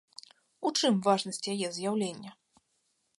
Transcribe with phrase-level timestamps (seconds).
[0.69, 2.31] У чым важнасць яе з'яўлення?